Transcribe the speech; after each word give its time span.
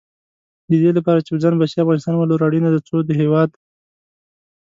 د 0.69 0.71
دې 0.81 0.91
لپاره 0.97 1.19
چې 1.25 1.29
په 1.33 1.39
ځان 1.43 1.53
بسیا 1.61 1.81
افغانستان 1.83 2.15
ولرو، 2.17 2.45
اړینه 2.47 2.69
ده 2.75 2.79
څو 2.87 2.97
د 3.07 3.09
هېواد 3.21 3.49